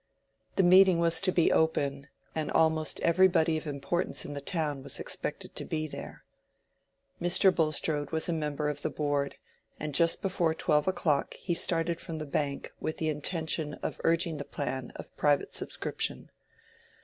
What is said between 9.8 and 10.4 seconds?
just